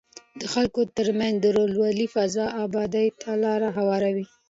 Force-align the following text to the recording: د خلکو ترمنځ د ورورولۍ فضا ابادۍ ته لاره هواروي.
د 0.39 0.41
خلکو 0.53 0.81
ترمنځ 0.97 1.35
د 1.39 1.45
ورورولۍ 1.55 2.07
فضا 2.15 2.45
ابادۍ 2.65 3.07
ته 3.21 3.31
لاره 3.43 3.69
هواروي. 3.77 4.25